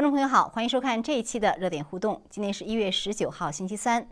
[0.00, 2.22] 观众朋友好，欢迎收看这一期的热点互动。
[2.30, 4.08] 今天是一月十九号，星期三。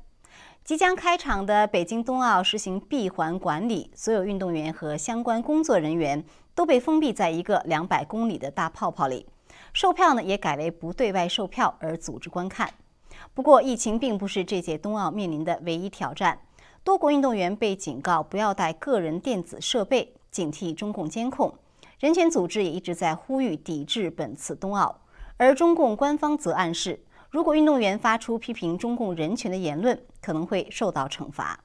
[0.62, 6.22] 即将开场的北京冬奥实行闭环管理，所有运动员和相关工作人员
[6.54, 9.24] 都被封闭在一个两百公里的大泡泡里。
[9.72, 12.70] 售票呢也改为不对外售票，而组织观看。
[13.32, 16.38] 不过，疫情并不是这届冬奥面临的唯一挑战。
[16.84, 21.54] 多国运动员被警告不要带个人电子设备，警惕中共监控。
[21.98, 25.00] 人权组织也一直在呼吁抵制本次冬奥，
[25.38, 31.60] 而中共官方则暗示，如果运动员发出批评中共人权的言论，可能会受到惩罚。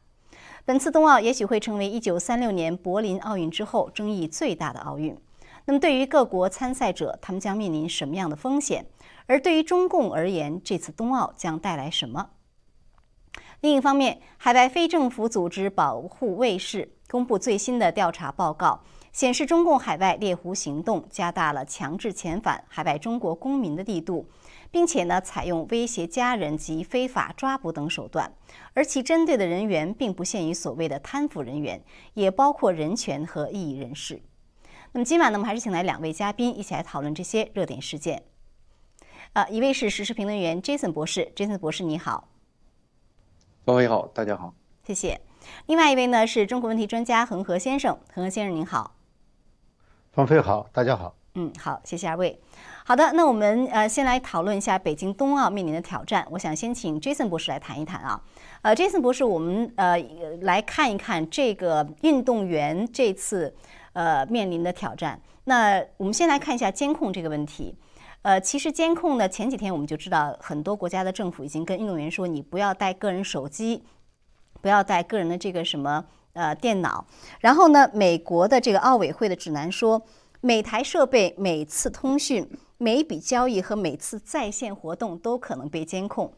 [0.63, 5.17] 本次冬奥也许会成为1936年柏林奥运之后争议最大的奥运。
[5.65, 8.85] 那么，对于各国参赛者，他们将面临什么样的风险？
[9.25, 12.29] 而对于中共而言，这次冬奥将带来什么？
[13.61, 18.83] 另一方面，海外非政府组织保护卫士公布最新的调查报告。
[19.13, 24.27] 显示，中共海外猎狐行动加大了强制遣返海外中国公民的力度，
[24.71, 28.33] 并且呢，采用威胁家人及非法抓捕等手段，
[28.73, 31.79] 而其针对的人员并不限于所谓的贪腐人员，
[32.15, 34.19] 也包括人权和异议人士。
[34.93, 38.23] 那么今晚呢，我们还是请来两位嘉宾一起来讨论这些热点事件。
[39.33, 42.29] 呃，一位是时事评论员 Jason 博士，Jason 博士你好。
[43.63, 45.21] 各位好，大家好，谢谢。
[45.67, 48.95] 另外一位呢是中国问题专家恒河先生，恒河先生您好。
[50.13, 51.15] 方飞好，大家好。
[51.33, 52.39] 嗯，好，谢谢二位。
[52.85, 56.23] 好的，那我们呃先来讨论一下北京冬奥面临的挑战。
[56.29, 58.21] 我想先请 Jason 博士来谈一谈啊。
[58.61, 59.97] 呃，Jason 博士，我们呃
[60.41, 63.55] 来看一看这个运动员这次
[63.93, 65.19] 呃面临的挑战。
[65.45, 67.75] 那我们先来看一下监控这个问题。
[68.21, 73.83] 呃，其实监控呢，前几天我们就知道，很多国家的政府已经跟运动员说，你不要带个人手机，
[74.61, 76.05] 不要带个人的这个什么。
[76.33, 77.05] 呃，电脑。
[77.39, 80.01] 然后呢，美国的这个奥委会的指南说，
[80.41, 86.33] 每台设备、每次通讯、每笔交易和每次在线活动都可能被监控。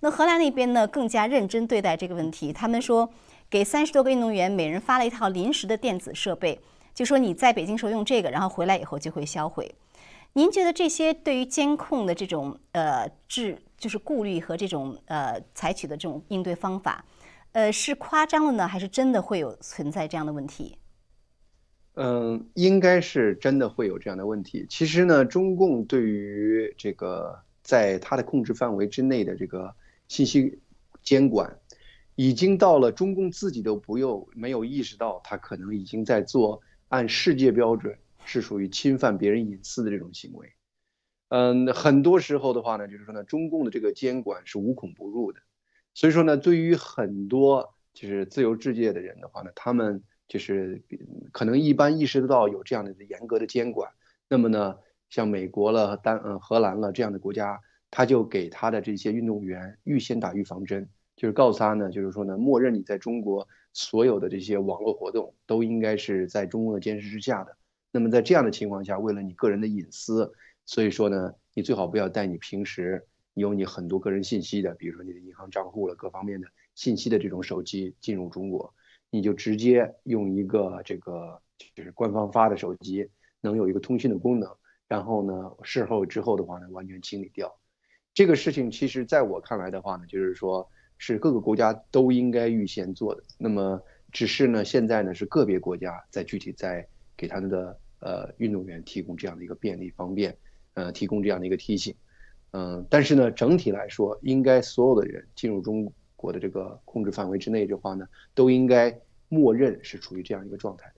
[0.00, 2.52] 那荷兰那边呢，更加认真对待这个问题。
[2.52, 3.10] 他们说，
[3.50, 6.58] 给三十多个运动员每人发了一套临时的电子设备，
[6.94, 9.74] 就说你在北京时候用这个，然后回来以后就会销毁。
[10.34, 17.04] 您觉得这些对于监控的这种呃治，就是顾虑和这种呃采取的这种应对方法？
[17.52, 20.78] 呃，是夸张了呢，还是真的会有存在这样的问题？
[21.94, 24.64] 嗯，应该是真的会有这样的问题。
[24.70, 29.74] 其实呢，中共对于这个在它的控制范围之内的这个
[30.06, 30.60] 信息
[31.02, 31.58] 监管，
[32.14, 40.52] 已经到了中共自己都不用没有意识到，他可能已经在做按世界标准是属于侵犯别人隐私的这种行为。
[41.30, 45.40] 嗯，很多时候的话呢，就是说呢，中共的这个监管是无孔不入的。
[45.94, 50.82] 所以说呢，对于很多就是自由世界的人的话呢，他们就是
[51.32, 53.90] 可能一般意识得到有这样的严格的监管。
[54.28, 54.76] 那么呢，
[55.08, 67.56] 像美国了、丹嗯荷兰了这样的国家，他就给他的这些运动员预先打预防针，就是告诉他呢，就是说呢，默认你在中国所有的这些网络活动都应该是在中共的监视之下的。
[67.90, 70.32] 那么在这样的情况下，为了你个人的隐私，
[70.64, 73.04] 所以说呢，你最好不要带你平时。
[73.34, 78.74] 有你很多个人信息的，比如说你的银行账户了各方面的信息的这种手机进入中国，
[79.10, 81.40] 你就直接用一个这个
[81.74, 83.08] 就是官方发的手机，
[83.40, 84.56] 能有一个通讯的功能，
[84.88, 87.54] 然后呢事后之后的话呢完全清理掉。
[88.12, 93.22] 这个事情其实在我看来的话呢，就是说是各个国家都应该预先做的。
[93.38, 93.80] 那么
[94.10, 96.86] 只是呢现在呢是个别国家在具体在
[97.16, 100.36] 给他们的呃运动员提供这样的一个便利方便，
[100.74, 101.94] 呃提供这样的一个提醒。
[102.52, 108.92] 嗯，但是呢，整体来说，应该所有的人进入中国的这个控制范围之内的话呢，都应该
[109.28, 110.92] 默认是处于这样一个状态。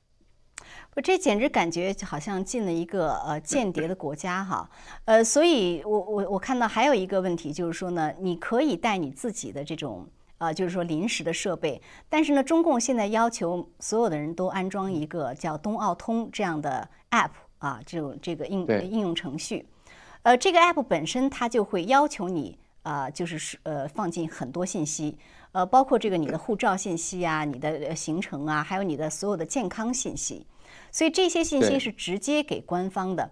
[0.95, 4.71] 不，这简直感觉好像进了一个呃间谍的国家哈。
[5.05, 10.07] 呃，所以我我我看到还有一个问题就是说呢，你可以带你自己的这种
[10.39, 19.67] 呃，就是说临时的设备，但是呢，中共现在要求所有的人都安装一个叫冬奥通这样的 app 啊，这种这个应应用程序。
[20.23, 25.19] 呃，这个 app 本身它就会要求你啊，就是是呃放进很多信息，
[25.51, 30.47] 呃，包括这个你的护照信息啊，你的行程啊，还有你的所有的健康信息，
[30.91, 33.31] 所以这些信息是直接给官方的。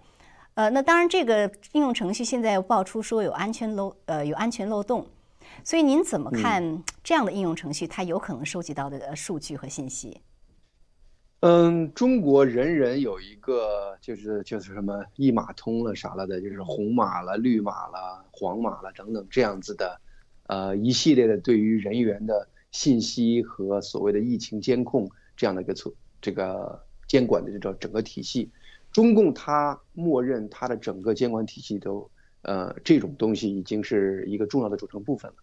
[0.54, 5.06] 呃，那当然这个应用程序现在又爆出说有安全漏呃有安全漏洞，
[5.62, 10.20] 所以您怎么看这样的应用程序它有可能收集到的数据和信息？
[11.40, 19.98] 嗯，中国人人有一个，就是就是什么一码通了啥了的，就是红码了、绿码了、黄码了等等这样子的，
[20.48, 25.90] 呃，一系列的对于人员的信息和所谓的疫情监控这样的一个措
[26.20, 28.50] 这个监管的这种整个体系，
[28.92, 32.10] 中共它默认它的整个监管体系都
[32.42, 35.36] 呃，这种东西已经是一个重要的组成部分了。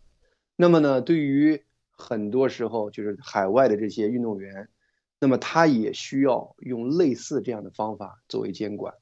[0.56, 4.70] 那么呢，对于很多时候就是海外的这些运动员，
[5.20, 8.94] 那么他也需要用类似这样的方法作为监管，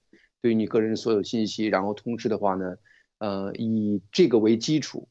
[0.41, 2.75] 对于你个人所有信息，然后同时的话呢，
[3.17, 5.07] 呃，以这个为基础，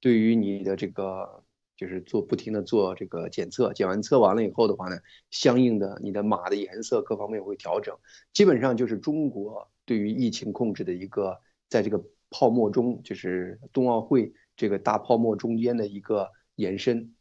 [0.00, 1.44] 对于你的这个
[1.76, 4.96] 就是做不停的做这个检测，检完测完了以后的话呢，
[5.30, 7.96] 相应的你的码的颜色各方面会调整，
[8.32, 11.38] 基本上就是中国对于疫情控制的一个
[11.68, 12.04] 在这个。
[12.34, 17.12] 泡沫中就是冬奥会这个大泡沫中间的一个延伸，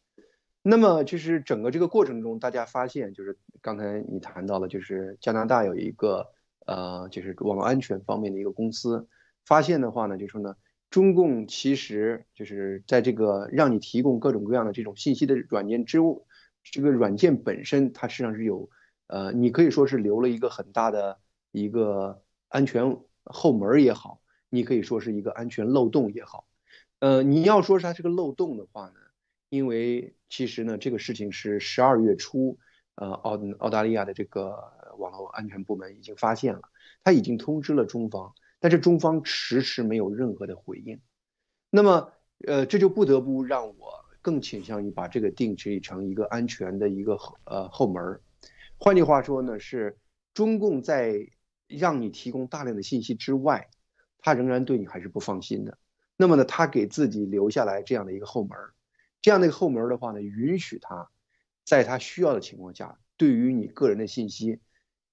[0.62, 6.31] 那么就是整个这个过程中，大家发现就是刚才你谈到了，就是加拿大有一个
[6.66, 9.08] 呃，就是网络安全方面的一个公司，
[9.46, 10.56] 发现的话呢，就说呢，
[10.90, 16.28] 中共其实就是在这个让你提供各种各样的这种信息的软件之物，
[16.63, 18.69] 这个软件本身它实际上是有
[19.08, 21.19] 呃，你可以说是留了一个很大的
[21.52, 24.22] 一个安全后门也好。
[24.54, 26.46] 你可以说是一个安全漏洞也好，
[27.00, 28.96] 呃，你要说是它是个漏洞的话呢，
[29.48, 32.57] 因为其实呢，这个事情是十二月初，
[32.95, 34.57] 呃，澳澳大利亚的这个
[34.98, 36.62] 网络安全部门已经发现了，
[37.04, 41.01] 他已经通知了中方，但是中方迟迟没有任何的回应，
[41.69, 42.13] 那么，
[42.48, 48.22] 呃，这就不得不让我更倾向于把这个定义成一个安全的一个呃后门，
[48.77, 50.00] 换句话说呢，是
[50.34, 51.27] 中共在
[51.68, 53.69] 让你提供大量的信息之外。
[54.24, 55.80] 他仍然对你还是不放心的，
[56.16, 58.56] 那么呢，他给自己留下来这样的一个后门
[59.22, 61.10] 这样的一个后门的话呢，允许他，
[61.64, 64.60] 在他需要的情况下，对于你个人的信息，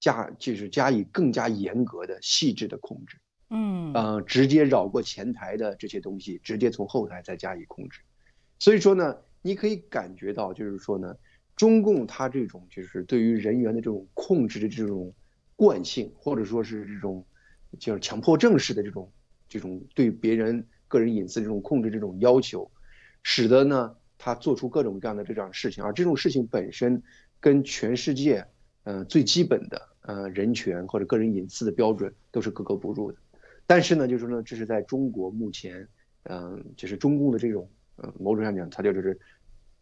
[0.01, 3.19] 加就是加以更加严格的、细致的控制，
[3.51, 8.01] 嗯，呃，直接绕过前台的这些东西，直接从后台再加以控制。
[8.59, 11.15] 所以说呢，你可以感觉到，就是说呢，
[11.55, 15.15] 中共他这种就是对于人员的这种控制的这种
[15.57, 17.25] 惯性，或者说是这种。
[17.79, 19.13] 就是强迫症式的这种，
[19.47, 22.71] 这种对别人个人隐私这种控制这种要求，
[23.23, 27.03] 使得呢他做出各种各样的这种事情，而这种事情本身
[27.41, 28.47] 跟全世界，
[28.85, 33.19] 呃最基本的呃人权或者个人隐私的标准都是格格不入的。
[33.67, 35.87] 但是呢，就是说呢，这是在中国目前，
[36.23, 39.19] 嗯，就是中共的这种，呃，某种上讲，它就是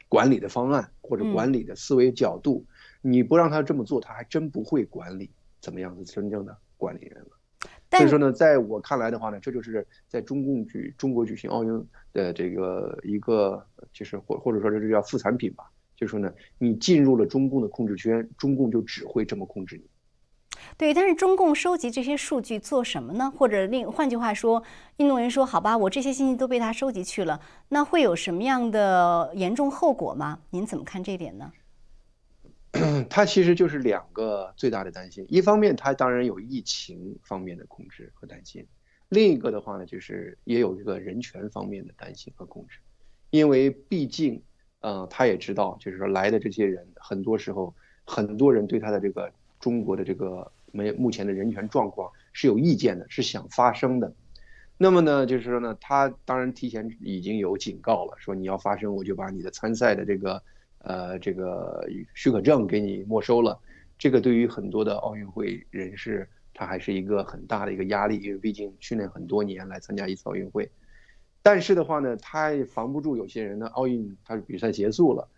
[0.08, 2.66] 管理的方案或者管理的思维角度，
[3.00, 5.30] 你不让他这么做，他还真不会管理
[5.60, 7.35] 怎么样子真正的管理人了。
[7.90, 15.64] 所以说呢，在我看来的话呢，这就是在中共举中国举行奥运的这个一个，就是或或者说这就叫副产品吧。
[15.94, 19.84] 就是说呢，你进入了中共的控制圈，中共就只会这么控制你。
[20.76, 23.32] 对，但是中共收集这些数据做什么呢？
[23.34, 24.62] 或者另换句话说，
[24.96, 31.52] 运动员说：“好吧，我这些信息都被他收集去了，那会有什么样的严重后果吗？”您怎么看这点呢？
[33.10, 38.66] 他其实就是两个最大的担心，一方面他当然有疫情方面的控制和担心，
[39.08, 42.78] 另一个的话呢，就是也有一个人权方面的担心和控制，
[43.30, 44.42] 因为毕竟，
[44.80, 47.74] 呃，他也知道，就是说来的这些人，很多时候
[48.04, 54.12] 很多人对他的这个中国的这个没目前的人权状况是有意见的，是想发声的，
[54.76, 60.42] 那么呢，就是说呢，他当然提前已经有警告了，说你要发声，我就把你的参赛的这个。
[60.88, 61.84] 呃，这个
[62.14, 63.58] 许可证给你没收了，
[63.98, 70.70] 这个对于很多的奥运会人士，他还是一个很大的一个压力，因为毕竟训练很多年来参加一次奥运会。
[71.42, 75.28] 但是的话呢，他防不住有些人呢，奥运他是比赛结束了，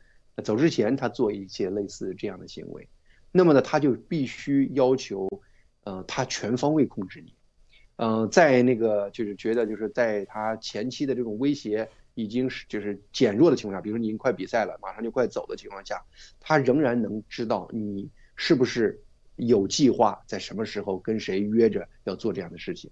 [0.44, 2.86] 走之前他做一些类似这样的行为，
[3.32, 5.26] 那么呢，他就必须要求，
[5.84, 7.32] 呃，他全方位控制你，
[7.96, 11.88] 嗯，在那个就是觉得就是在他前期的这种威胁。
[12.18, 16.04] 已经是就是减弱的情况下，比如说你已经快比赛了，马上就快走的情况下，
[16.40, 19.00] 他仍然能知道你是不是
[19.36, 22.90] 有计划在什么时候跟谁约着要做这样的事情。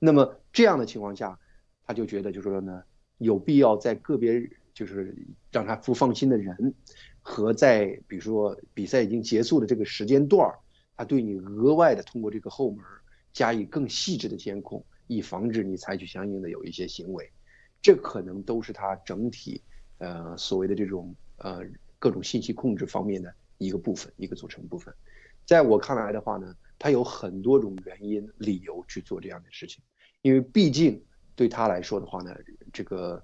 [0.00, 1.38] 那么这样的情况下，
[1.86, 2.82] 他就觉得就是说呢，
[3.18, 5.14] 有必要在个别就是
[5.52, 6.74] 让他不放心的人
[7.22, 10.58] 和在比如说比赛已经结束的这个时间段儿，
[10.96, 12.84] 他对你额外的通过这个后门
[13.32, 17.30] 加以更细致的监控，以防止你采取相应的有一些行为。
[17.84, 19.60] 这可能都是它整体，
[19.98, 21.60] 呃，所谓的这种呃
[21.98, 24.94] 各种信息控制方面的一个部分，一个组成部分。
[25.44, 29.84] 在我看来的话呢，它有很多种原因、理由去做这样的事情，
[30.22, 30.98] 因为毕竟
[31.36, 32.34] 对他来说的话呢，
[32.72, 33.22] 这个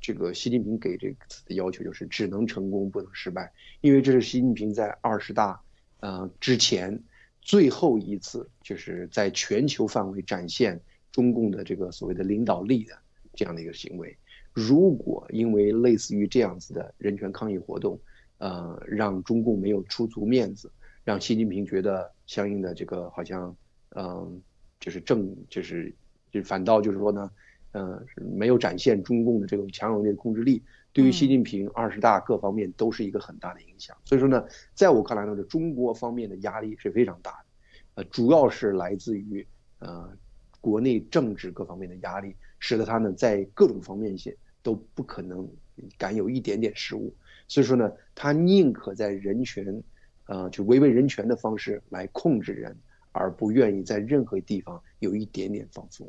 [0.00, 5.62] 这个习近平给这次的要求就是只能成功不能失败，因为这是习近平在二十大
[6.00, 7.00] 呃之前
[7.40, 10.80] 最后一次就是在全球范围展现
[11.12, 12.98] 中共的这个所谓的领导力的。
[13.40, 14.14] 这样的一个行为，
[14.52, 17.98] 如果因为类似于这样子的人权抗议活动，
[18.36, 20.70] 呃，让中共没有出足面子，
[21.04, 23.56] 让习近平觉得相应的这个好像，
[23.96, 24.38] 嗯，
[24.78, 25.90] 就是正就是
[26.30, 27.30] 就反倒就是说呢，
[27.72, 33.96] 呃，没有展现中共的这种强有力的控制力，对于习近平二十大各方面都是一个很大的影响。
[34.04, 34.44] 所以说呢，
[34.74, 37.46] 在我看来呢，中国方面的压力是非常大的，
[37.94, 39.46] 呃，主要是来自于
[39.78, 40.12] 呃
[40.60, 45.50] 国内政治各方面的压力，使得他呢在各种方面些都不可能
[45.98, 47.12] 敢有一点点失误。
[47.48, 49.82] 所以说呢，他宁可在人权，
[50.26, 52.76] 呃，就违背人权的方式来控制人。
[53.12, 56.08] 而不愿意在任何地方有一点点放松。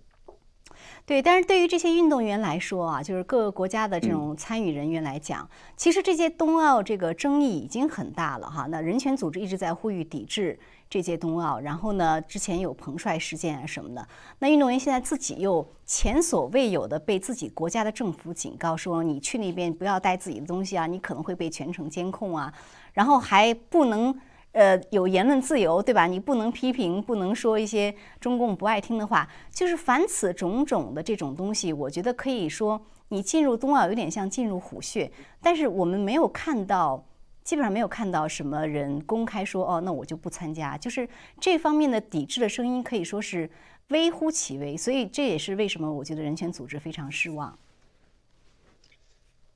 [1.06, 8.68] 对，但是对于这些运动员来说啊，就是各个国家的这种参与人员来讲，其实这些冬奥这个争议已经很大了哈。
[8.70, 10.58] 那人权组织一直在呼吁抵制
[10.90, 14.08] 这届冬奥，然后呢，之前有彭帅事件啊什么的。
[14.40, 22.54] 那运动员现在自己又前所未有的被自己国家的政府警告说，你去那边不要带自己的东西啊，你可能会被全程监控啊，
[22.94, 24.18] 然后还不能。
[24.54, 26.08] 呃，有言论自由，对吧？
[26.08, 29.30] 你不能批评，不能说一些中共不爱听的话。
[29.50, 35.10] 就是凡此种种的这种东西，我觉得可以说，你进入冬奥有点像进入虎穴。
[35.42, 37.06] 但是我们没有看到，
[37.44, 40.78] 基本上没有看到什么人公开说，哦，那我就不参加。
[40.78, 41.08] 就是
[41.40, 43.50] 这方面的抵制的声音可以说是
[43.88, 44.76] 微乎其微。
[44.76, 47.58] 所以这也是为什么我觉得人权组织非常失望。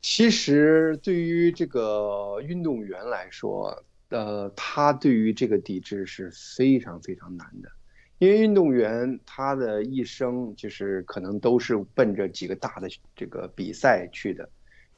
[0.01, 7.69] 其实对于这个运动员来说，呃，他对于这个抵制是非常非常难的，
[8.19, 14.47] 因为运动员他的一生就是可能都是奔着几个大的这个比赛去的，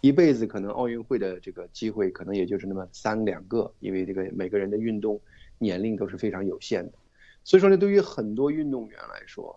[0.02, 5.20] 一辈子可能奥运会的这个机会可能也就是那么三两个，因为这个每个人的运动
[5.58, 6.94] 年龄都是非常有限的，
[7.44, 9.56] 所以说呢，对于很多运动员来说，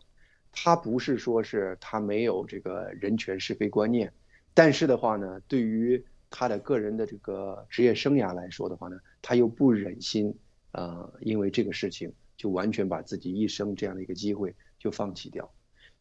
[0.52, 4.12] 他不是说是他没有这个人权是非观念，
[4.54, 10.32] 但是的话呢，对于他的个人的这个职业生涯来说的话呢，他又不忍心，
[10.72, 15.52] 呃，因为这个事情就完全把自己一生这样的一个机会就放弃掉。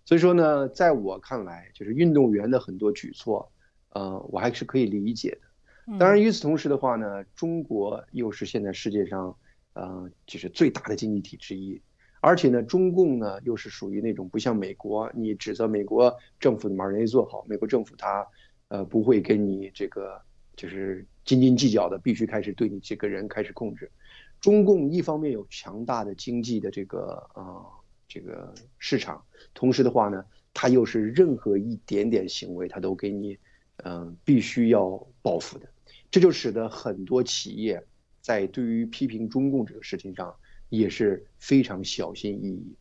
[0.06, 3.52] 所以说呢，在我看来，就是运动员的很多举措，
[3.90, 5.98] 呃，我还是可以理解的。
[5.98, 9.36] 当然，与此同时的话呢，中国又是现在世界上，
[9.74, 11.82] 呃，就是最大的经济体之一，
[12.22, 18.28] 而且呢，中共呢又是属于那种不像美国，你指责美国政府把人家做好，美国政府他。
[18.70, 20.20] 呃，不会跟你这个
[20.56, 23.92] 就是斤斤计较的，必须开始对你这个人开始控制。
[24.40, 27.66] 中共一方面有强大的经济的这个呃
[28.08, 29.24] 这个市场，
[29.54, 30.24] 同时的话呢，
[30.54, 33.38] 他又是任何一点点行为，他都给你
[33.84, 35.68] 嗯必须要报复的。
[36.10, 37.84] 这就使得很多企业
[38.22, 40.34] 在对于批评中共这个事情上
[40.70, 42.76] 也是非常小心翼翼。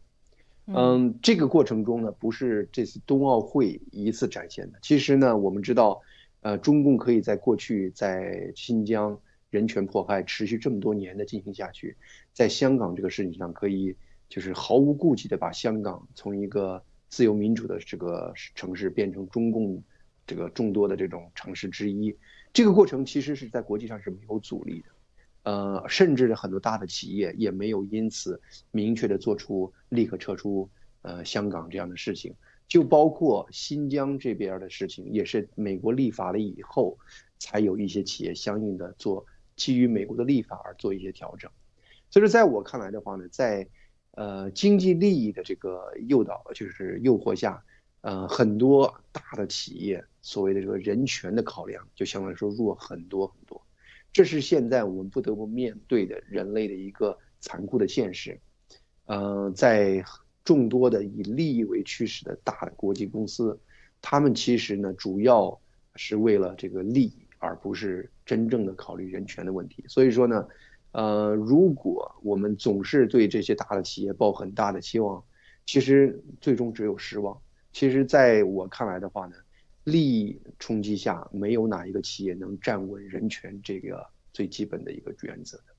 [0.74, 4.78] 嗯，这个过程中呢，不是这次冬奥会一次展现的。
[4.82, 6.00] 其实呢，我们知道，
[6.42, 11.96] 呃，中共可以在过去在新疆人权迫害持续这么多年的进行下去，
[12.34, 13.96] 在香港这个事情上，可以
[14.28, 19.82] 就是毫无顾忌的把香港从一个自由民主的这个城市变成中共
[20.26, 22.14] 这个众多的这种城市之一。
[22.52, 24.88] 这个过程其实是在国际上是没有阻力的。
[25.44, 28.40] 呃，甚至很多大的企业也没有因此
[28.70, 30.68] 明确的做出立刻撤出
[31.02, 32.34] 呃香港这样的事情，
[32.66, 36.98] 就包括新疆这边的事情，也是美国立法了以后，
[37.38, 39.24] 才有一些企业相应的做
[39.56, 41.50] 基于美国的立法而做一些调整。
[42.10, 43.66] 所以说，在我看来的话呢，在
[44.12, 47.62] 呃经济利益的这个诱导就是诱惑下，
[48.02, 53.62] 呃很多大的企业所谓的这个人权的考量就相对来说弱很多很多。
[54.12, 58.40] 这是现在我们不得不面对的人类的一个残酷的现实。
[59.06, 60.04] 呃，在
[60.44, 63.58] 众多的以利益为驱使的大的国际公司，
[64.00, 65.60] 他们其实呢，主要
[65.94, 69.84] 是为了这个利益，而不是真正的考虑人权的问题。
[69.88, 70.48] 所以说呢，
[70.92, 75.22] 呃，如果我们总是对这些大的企业抱很大的期望，
[75.64, 77.40] 其实最终只有失望。
[77.72, 79.36] 其实，在我看来的话呢。
[79.90, 85.77] 利益冲击下，没有哪一个企业能站稳人权这个最基本的一个原则的。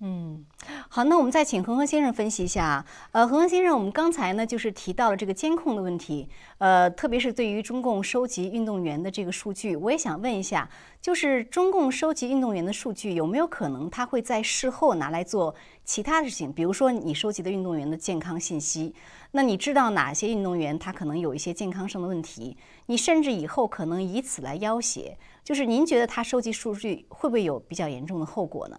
[0.00, 0.44] 嗯，
[0.90, 2.84] 好，那我们再请恒河先生分析一下。
[3.12, 10.68] 呃，恒河先生，我们刚才呢就是提到了这个监控的问题，呃，特别是对于中共收集运动员的这个数据，我也想问一下，
[11.00, 16.52] 就是中共收集运动员的数据有没有可能他会在事后拿来做其他的事情？
[16.52, 18.94] 比如说你收集的运动员的健康信息，
[19.30, 22.54] 那你知道哪些运动员他可能有一些健康上的问题？
[22.84, 28.78] 你甚至以后可能以此来要挟，就是您觉得他收集数据会不会有比较严重的后果呢？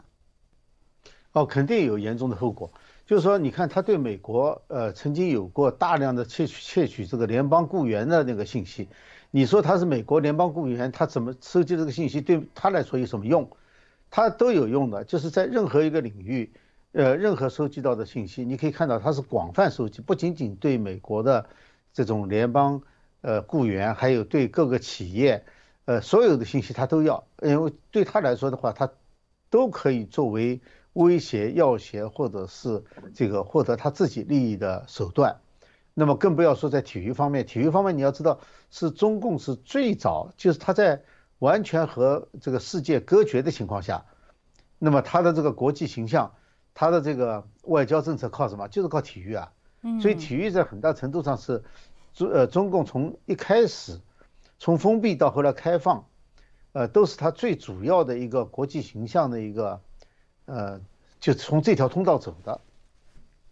[1.37, 2.71] 哦，肯定有严重的后果。
[3.05, 8.89] 就是说，你看他对美国，呃，曾经有过大量的窃取窃取这个联邦雇员的那个信息。
[9.29, 13.47] 你说他是美国联邦雇员，他怎么收集这个信息对他来说有什么用？
[14.09, 16.51] 他都有用的，就是在任何一个领域，
[16.93, 21.45] 呃，任何收集到的信息，你可以看到他是广泛收集，不仅仅对美国的
[21.93, 22.81] 这种联邦
[23.21, 25.45] 呃雇员，还有对各个企业，
[25.85, 28.89] 呃所有的信息他都要，因为对他来说的话，他
[29.49, 30.59] 都可以作为
[30.97, 35.39] 威胁、要挟或者是这个获得他自己利益的手段。
[35.93, 38.39] 那么更不要说在体育方面，体育方面你要知道，
[38.69, 41.01] 是中共是最早，就是他在
[41.39, 44.05] 完全和这个世界隔绝的情况下，
[44.79, 46.33] 那么他的这个国际形象，
[46.73, 48.67] 他的这个外交政策靠什么？
[48.67, 49.51] 就是靠体育啊。
[50.01, 51.63] 所以体育在很大程度上是
[52.13, 53.99] 中呃中共从一开始，
[54.59, 56.05] 从封闭到后来开放，
[56.73, 59.79] 呃都是他最主要的一个国际形象的一个，
[60.47, 60.81] 呃
[61.19, 62.59] 就从这条通道走的。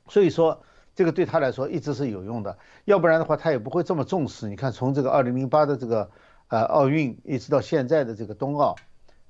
[0.08, 0.64] 所以说。
[0.98, 4.48] 这个对他来说一直是有用的，要不然的话他也不会这么重视。
[4.48, 6.10] 你看，从这个二零零八的这个
[6.48, 8.78] 呃奥运一直到现在的这个冬奥，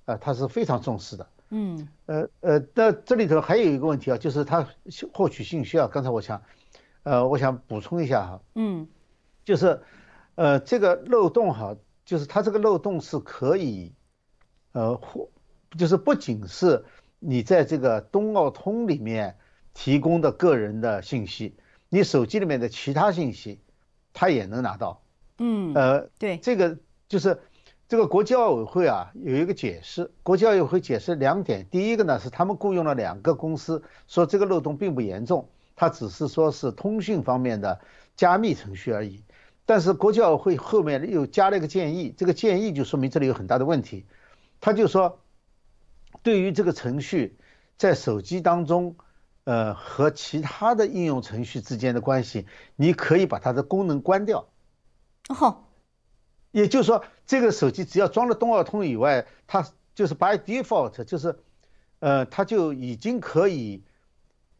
[0.05, 1.27] 啊，他是非常重视的。
[1.49, 4.67] 嗯，呃呃，那这里头还有一个问题啊，就是他
[5.11, 5.89] 获取信息啊。
[5.91, 6.43] 刚才我想，
[7.01, 8.41] 呃，我想补充一下哈。
[8.53, 8.87] 嗯，
[9.43, 9.81] 就是
[10.35, 13.91] 呃这个漏洞哈，就是他这个漏洞是可以，
[14.73, 15.29] 呃，或
[15.75, 16.85] 就是不仅是
[17.25, 19.35] 你在这个冬奥通里面。
[19.77, 21.57] 提供的个人的信息，
[21.89, 23.59] 你手机里面的其他信息，
[24.13, 25.03] 他也能拿到。
[25.37, 26.77] 嗯，呃，对，这个
[27.09, 27.41] 就是
[27.89, 37.81] 这个国际奥委会啊有一个解释，国际奥委会解释两点，第一个呢是他们雇佣了两个公司，说这个漏洞并不严重，它只是说是通讯方面的
[38.15, 39.25] 加密程序而已。
[39.65, 44.05] 但是国际奥委会后面又加了一个建议，这个建议就说明这里有很大的问题，
[44.61, 45.19] 他就说，
[46.25, 47.37] 对于这个程序
[47.77, 48.97] 在手机当中。
[49.47, 54.49] 呃，和其他的应用程序之间的关系，你可以把它的功能关掉。
[55.29, 55.65] 哦，
[56.49, 59.63] 也就是说，这个手机只要装了东奥通以外，它
[59.93, 61.37] 就是 by default，就是，
[61.99, 63.83] 呃，它就已经可以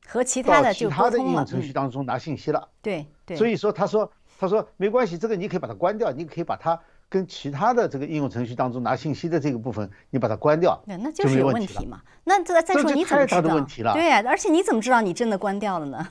[0.06, 2.70] 和其他的其他的应用程序当中拿信息了。
[2.84, 3.36] 对对。
[3.38, 6.80] 所以说，他说，他说没关系，这个你可以把它关掉，你可以把它。
[7.16, 12.02] 跟其他的这个应用程序当中拿信息的这个部分，你把它关掉，那就是有问题嘛？
[12.26, 13.26] 那再再说你怎么
[13.66, 13.94] 知道？
[13.94, 16.06] 对呀，而且你怎么知道你真的关掉了呢？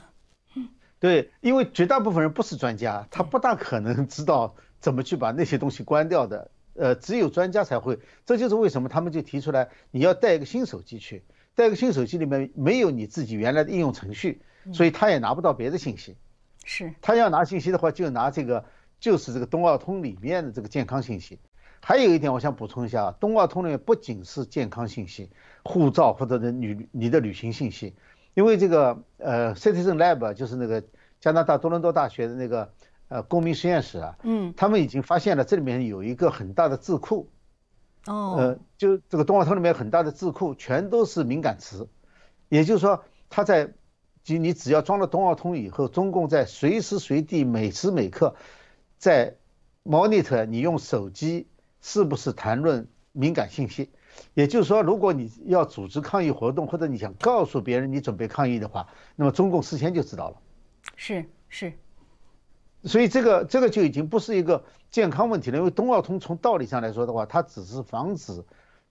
[0.99, 6.49] 对，因为绝大部分人不是专家，他不大可能知道怎么去把那些东西关掉的。
[6.73, 7.99] 呃，只有专家才会。
[8.25, 14.41] 这就是为什么他们就提出来，你要带一个新手机去，带个新手机里面没有你自己原来的应用程序，
[14.73, 16.17] 所以他也拿不到别的信息。
[16.63, 16.91] 是。
[16.99, 18.65] 他要拿信息的话，就拿这个。
[19.05, 21.37] 就是这个冬奥通里面的这个健康信息，
[21.79, 25.29] 还有一点我想补充一下啊，冬奥通里面不仅是健康信息、
[25.63, 27.93] 护照或者的旅你的旅行信息，
[28.33, 30.83] 因为这个呃 Citizen Lab 就是那个
[31.19, 32.73] 加拿大多伦多大学的那个
[33.09, 37.29] 呃公民实验室啊，嗯，他们已经发现了这里面有一个很大的字库，
[38.07, 41.87] 哦，呃，就这个冬奥通里面很大的字库全都是敏感词，
[42.49, 43.71] 也就是说他在
[44.23, 48.33] 就你只要装了冬奥通以后，中共在随时随地每时每刻。
[48.97, 49.35] 在
[49.83, 51.47] monitor 你用手机
[51.81, 53.91] 是不是谈论敏感信息？
[54.33, 60.37] 也就是说，如果你要组织抗议活动，或者你想告诉别人你准备抗议的话，那么中共事先就知道了。
[60.95, 61.73] 是是，
[62.83, 68.43] 所以这个这个就已经不是一个健康问题了，因为冬奥通从道理上来说的话，它只是防止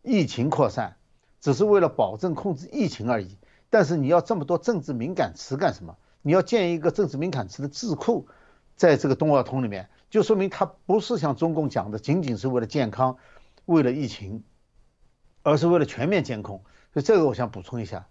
[0.03, 0.97] 疫情扩散，
[1.40, 3.38] 只是为了保证控制疫情而已。
[3.71, 5.97] 但是你要这么多政治敏感词干什么？
[6.23, 8.29] 你要建一个政治敏感词的智库。
[8.77, 13.16] 在这个冬奥通里面，就说明他不是像中共讲的，仅仅是为了健康，
[13.64, 14.44] 为了疫情，
[15.42, 16.62] 而是为了全面监控。
[16.92, 18.07] 所以这个我想补充一下。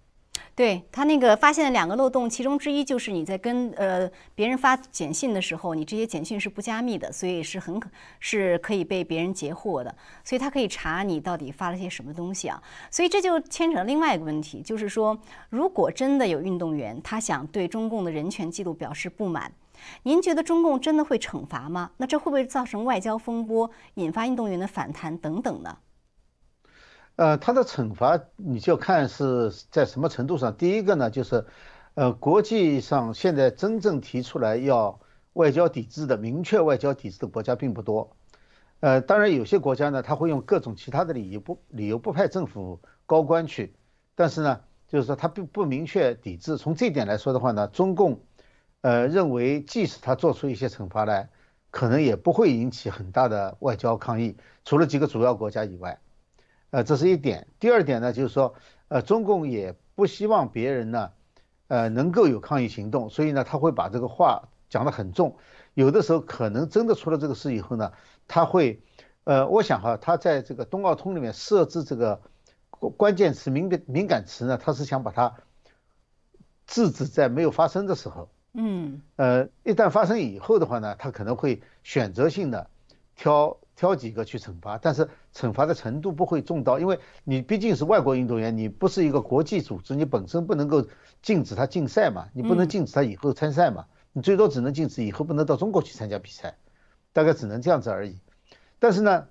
[0.53, 7.89] 对他那个发现了两个漏洞，其中之一就是你在跟呃别人发简讯的时候，你这些简讯是不加密的，所以是很可
[8.19, 9.95] 是可以被别人截获的。
[10.25, 12.61] 所以他可以查你到底发了些什么东西啊。
[12.91, 15.17] 所以这就牵扯到另外一个问题，就是说，
[15.49, 19.49] 如果真的有运动员他想对中共的人权记录表示不满。
[20.04, 21.91] 您觉得中共真的会惩罚吗？
[21.98, 25.78] 那这会不会造成外交风波，引发运动员的反弹等等呢？
[27.15, 30.58] 呃，他的惩罚你就看是在什么程度上。
[30.58, 31.46] 第一个呢，就是，
[31.93, 35.00] 呃，国际上现在真正提出来要
[35.34, 38.15] 外交抵制的、明确外交抵制的国家并不多。
[38.80, 43.76] 呃，当然有些国家呢，他会用各种其他的理由不理由不派政府高官去，
[44.15, 46.58] 但是呢，就是说他并不明确抵制。
[46.58, 48.19] 从这一点来说的话呢，中共。
[48.84, 51.30] 呃，认为即使他做出一些惩罚来，
[51.72, 56.02] 可能也不会引起很大的外交抗议，除了几个主要国家以外，
[56.69, 57.48] 呃，这是一点。
[57.62, 58.56] 第二点呢，就是说，
[58.89, 61.13] 呃，中共也不希望别人呢，
[61.69, 65.38] 呃，能够有抗议行动，所以呢，他会把这个话讲得很重。
[65.74, 67.93] 有的时候可能真的出了这个事以后呢，
[68.28, 68.84] 他会，
[69.24, 72.22] 呃，我想哈，他在这个冬奥通里面设置这个
[72.98, 75.36] 关键词敏感敏感词呢，他是想把它
[76.67, 78.28] 制止在没有发生的时候。
[78.55, 82.69] 嗯，呃，一旦发生以后的话呢，他可能会选择性的
[83.15, 90.85] 挑挑几个去惩罚，但是惩罚的程度不会重到，因为你毕竟是外国运动员，你不是一个国际组织，你本身不能够
[91.23, 96.55] 禁止他竞赛嘛，你不能禁止他以后参赛嘛，你最多只能禁止以后不能到中国去参加比赛，
[97.11, 98.19] 大概只能这样子而已。
[98.77, 99.29] 但是呢，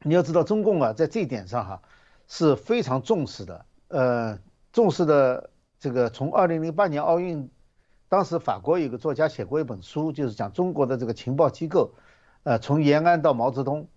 [0.00, 1.82] 你要知道中共啊，在这一点上哈
[2.28, 4.38] 是非常重视的，呃，
[4.72, 7.50] 重视的这个从二零零八年奥运。
[8.12, 11.94] 当时法国有个作家写过一本书，就是讲中国的这个情报机构，
[12.42, 13.88] 呃，从延安到毛泽东，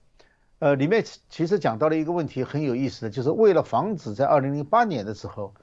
[0.59, 5.53] 呃，里面其实讲到了一个问题很有意思的，就是为了防止在二零零八年的时候，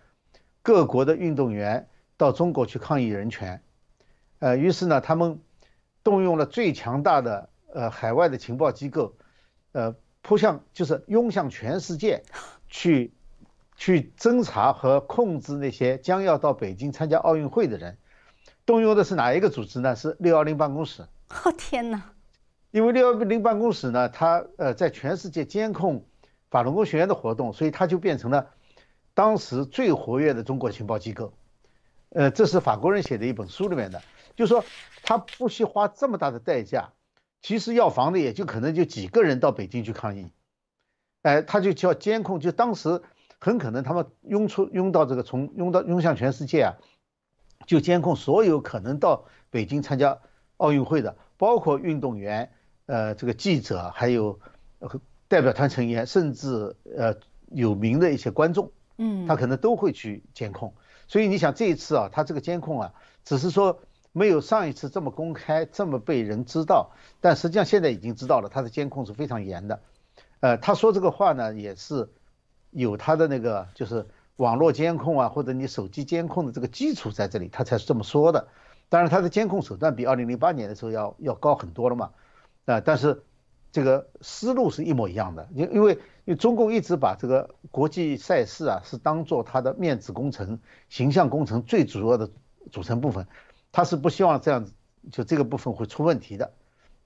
[0.60, 1.88] 各国的运动员
[2.18, 3.62] 到中国去抗议人权，
[4.40, 5.40] 呃，于是呢，他们
[6.04, 9.14] 动用了最强大的呃海外的情报机构，
[9.72, 12.22] 呃，扑向就是拥向全世界
[12.68, 13.14] 去
[13.76, 17.96] 去侦查和控制那些将要到北京参加奥运会的人。
[18.64, 19.96] 动用的是哪一个组织呢？
[19.96, 21.02] 是六幺零办公室。
[21.44, 22.12] 哦天哪！
[22.70, 26.06] 因为六幺零办公室呢，它呃在全世界监控
[26.50, 28.50] 法轮功学员的活动，所以它就变成了
[29.14, 31.32] 当时最活跃的中国情报机构。
[32.10, 34.02] 呃，这是法国人写的一本书里面的，
[34.36, 34.64] 就说
[35.02, 36.92] 他不惜花这么大的代价，
[37.40, 40.30] 其实要防的也就可能就几个人到北京去抗议。
[41.22, 43.02] 哎，他就叫监控，就当时
[43.38, 46.76] 很可能他们拥出拥到这个从拥到拥向全世界啊。
[47.66, 50.18] 就监控所有可能到北京参加
[50.56, 52.52] 奥运会的，包括运动员、
[52.86, 54.40] 呃，这个记者，还有
[55.28, 57.14] 代表团成员，甚至呃
[57.48, 60.74] 有名的一些观众，嗯，他可能都会去监控。
[61.08, 62.94] 所以你想这一次啊，他这个监控啊，
[63.24, 63.80] 只是说
[64.12, 69.80] 没有上一次这么公开，这么被人知道，但实际上现在已经知道了，他的监控是非常严的。
[70.40, 72.08] 呃，他说这个话呢，也是
[72.70, 74.06] 有他的那个就是。
[74.36, 78.48] 网络监控啊，或者你手机监控的这个基础在这里，他才是这么说的。
[78.88, 82.10] 当然，他的监控手段比二零零八年的时候要要高很多了嘛。
[82.64, 83.22] 啊，但是
[83.70, 85.48] 这个思路是一模一样的。
[85.54, 85.92] 因因为
[86.24, 92.30] 因为中共一直把这个国际赛事啊是当做他的面子工程、形象工程最主要的
[92.70, 93.26] 组成部分，
[93.70, 94.72] 他是不希望这样子
[95.10, 96.52] 就这个部分会出问题的。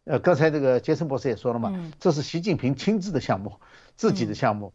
[0.04, 3.52] 呃，刚才这个杰森博士也说了嘛，这是习近平亲自的项目，
[3.96, 4.72] 自己的项目，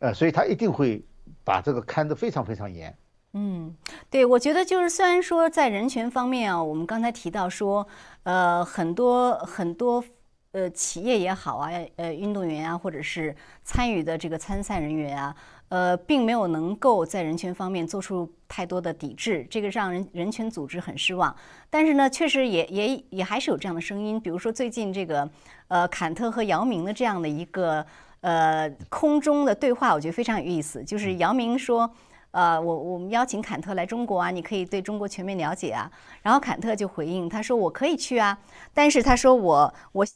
[0.00, 1.04] 呃，所以他一定会。
[1.44, 2.96] 把这个看得非常非常严。
[3.36, 3.74] 嗯，
[4.08, 7.84] 对，我觉得就是虽然说在人权方面啊，我们刚才提到说，
[8.22, 10.04] 呃，很多很多
[10.52, 13.34] 呃企业也好啊，呃，运动员啊，或者是
[13.64, 15.34] 参与的这个参赛人员啊，
[15.68, 21.34] 呃，并没有能够在人权方面做出太多的抵制，这个让人人权组织很失望。
[21.68, 25.28] 但是呢，确实也也也还是有这样的声音，比如说最近这个
[25.66, 27.84] 呃坎特和姚明的这样的一个。
[28.24, 30.82] 呃，空中的对话我觉得非常有意思。
[30.82, 31.90] 就是姚明说
[32.32, 35.90] ：“呃，我我们邀请坎特来中国啊，你可以对中国全面了解啊。”
[36.24, 38.38] 然后坎特就回应他说：“我可以去啊，
[38.72, 40.06] 但是他说我我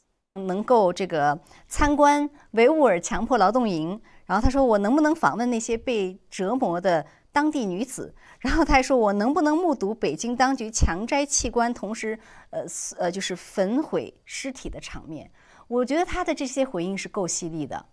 [0.47, 4.01] 能够这个参观维吾尔强迫劳动营。
[4.25, 8.15] 然后他说我能不能访问那些被折磨的当地女子？
[8.39, 12.17] 然后他还说我能不能目睹北京当局强摘器官，同时
[12.49, 12.65] 呃
[12.97, 15.29] 呃就是焚毁尸体的场面？
[15.67, 17.85] 我觉得他的这些回应是够犀利的。”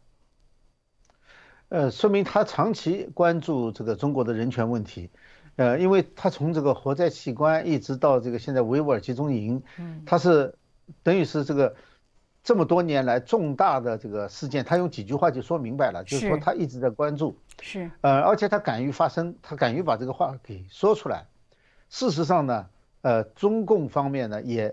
[1.69, 5.11] 呃，说明他长期关注这个中国的人权问题，
[5.57, 10.55] 呃，因为他从这个活摘器官一直到这个现在维吾尔集中营，嗯，他是
[11.03, 11.75] 等于是这个
[12.45, 21.27] 这么多年来重大的这个事件，他用几句话就说明白了，就是说他一直在关注，是，呃，而且他敢于发声，他敢于把这个话给说出来。
[21.89, 22.67] 事实上呢，
[23.03, 24.73] 呃，中共方面呢也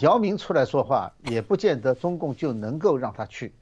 [0.00, 3.52] 姚明出来说话，也不见得中共就能够让他去。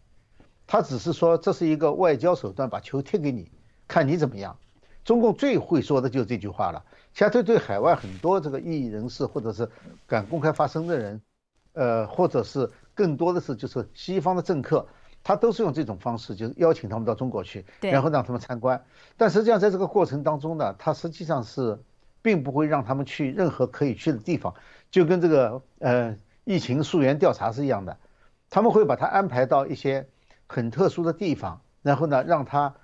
[0.68, 3.50] 他只是说这是一个外交手段，把球踢给你，
[3.88, 4.56] 看你怎么样。
[5.02, 6.84] 中共最会说的就是这句话了。
[7.14, 9.66] 相对对海外很多这个异议人士，或者是
[10.06, 11.22] 敢公开发声的人，
[11.72, 14.86] 呃，或者是更多的是就是西方的政客，
[15.24, 18.84] 他都是用这种方式，就是邀请他们到中国去，然后让他们参观。
[19.16, 21.82] 但实际上在这个过程当中呢，他实际上是
[22.20, 24.52] 并不会让他们去任何可以去的地方，
[24.90, 27.96] 就跟这个呃疫情溯源调查是一样的，
[28.50, 30.06] 他们会把他安排到一些。
[30.48, 32.74] 很特殊的地方，然后呢，让他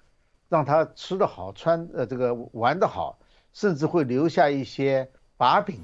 [0.49, 3.19] 让他吃得好，穿呃这个玩得好，
[3.53, 5.81] 甚至会留下一些把柄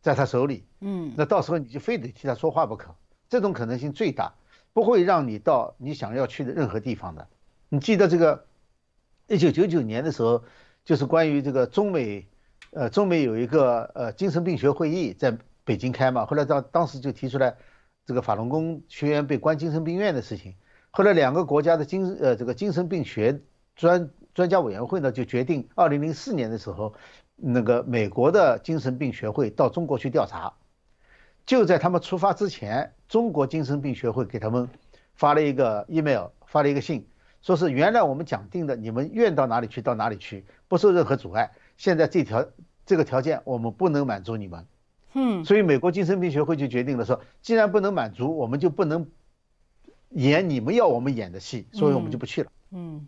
[0.00, 0.64] 在他手里。
[0.80, 2.94] 嗯，那到时候你就非得替他说话不可，
[3.28, 4.34] 这种可能性最大，
[4.72, 7.26] 不会让你到你想要去的任何地方的。
[7.70, 8.44] 你记得这个
[9.28, 10.44] 一九九九年的时候，
[10.84, 12.28] 就是关于这个中美
[12.72, 17.56] 呃中美有一个呃精神病学会议在北京开嘛，后来当当时就提出来
[18.04, 20.54] 这个法轮功学员被关精神病院的事情。
[20.94, 23.40] 后来两个国家的精呃这个精神病学
[23.74, 26.94] 专专家委员会呢就决定，二零零四年的时候
[27.34, 30.52] 那个美国的精神病学会到中国去调查。
[31.46, 34.68] 就在他们出发之前，中国精神病学会给他们
[35.14, 37.08] 发了一个 email，发了一个信，
[37.40, 41.52] 说是原来我们讲定的，你们愿到哪里去到哪里去，不受任何阻碍。
[41.78, 42.44] 现在这条
[42.84, 44.66] 这个条件我们不能满足你们。
[45.14, 49.08] 嗯，所以美国精神病学会就决定了说，既然不能满足，我们就不能
[50.14, 52.50] 演你们要我们演的戏，所以我们就不去了。
[52.72, 53.06] 嗯，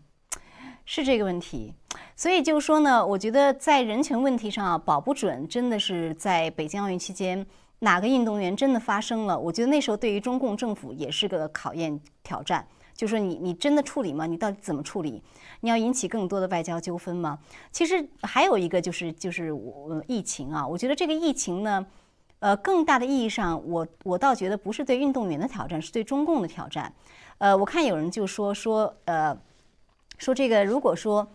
[0.85, 1.73] 是这个问题。
[2.17, 7.45] 所以就是说呢，我觉得在人权问题上啊，保不准真的是在北京奥运期间
[7.81, 12.67] 哪个运动员真的发生了，我觉得那时候对于中共政府也是个考验挑战。
[12.95, 14.25] 就说你你真的处理吗？
[14.25, 15.21] 你到底怎么处理？
[15.61, 17.37] 你要引起更多的外交纠纷吗？
[17.73, 21.85] 其实还有一个就是就是我疫情啊，我觉得这个疫情呢，
[22.45, 26.93] 呃，更大的意义上，我我倒觉得不是对运动员的挑战，是对中共的挑战。
[27.39, 29.35] 呃，我看有人就说说呃，
[30.19, 31.27] 说这个如果说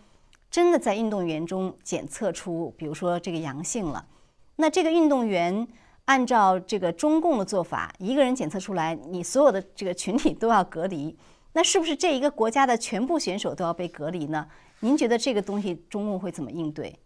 [0.52, 4.06] 真的在运动员中检测出，比如说这个阳性了，
[4.54, 5.66] 那这个运动员
[6.04, 11.18] 按照这个中共的做法，一个人检测出来，你所有的这个群体都要隔离。
[11.54, 14.46] 那是不是这一个国家的全部选手都要被隔离呢？
[14.78, 16.96] 您觉得这个东西中共会怎么应对？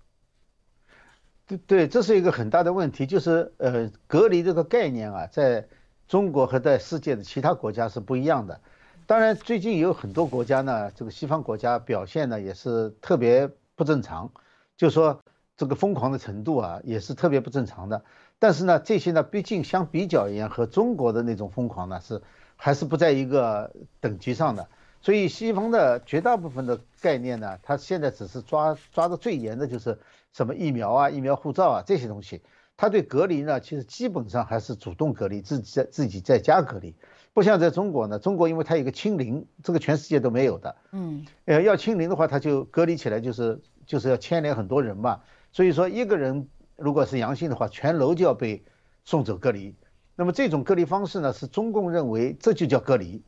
[1.47, 5.67] 对对，这是一个很大的问题，就是呃，隔离这个概念啊，在
[6.09, 8.61] 中国和在世界的其他国家是不一样的。
[9.07, 14.33] 当然，最近有很多国家呢，这个西方国家表现呢也是特别不正常，
[14.77, 15.21] 就说
[15.57, 18.05] 这个疯狂的程度啊也是特别不正常的。
[18.39, 22.23] 但是呢，这些呢，毕竟相比较而言，和中国的那种疯狂呢是。
[22.57, 24.69] 还是不在一个等级上的，
[25.03, 29.99] 所以西方的绝大部分的概念呢，它现在只是抓抓的最严的就是
[30.35, 32.43] 什么疫苗啊、疫苗护照啊这些东西。
[32.77, 36.97] 他对隔离呢，其实基本上还是主动隔离，自己在自己在家隔离。
[37.33, 40.77] 不像在中国呢，中国因为它有个清零，这个全世界都没有的。
[40.91, 45.21] 嗯，呃，要清零的话，他就隔离起来，就是就是要牵连很多人嘛。
[45.53, 48.65] 所以说，一个人如果是阳性的话，全楼就要被
[49.05, 49.77] 送走隔离。
[50.17, 53.23] 那么这种隔离方式呢，是中共认为这就叫隔离，